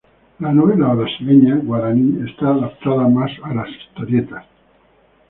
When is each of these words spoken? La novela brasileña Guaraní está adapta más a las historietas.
La 0.39 0.51
novela 0.51 0.95
brasileña 0.95 1.57
Guaraní 1.61 2.27
está 2.27 2.47
adapta 2.47 2.89
más 3.07 3.29
a 3.43 3.53
las 3.53 3.69
historietas. 3.69 4.45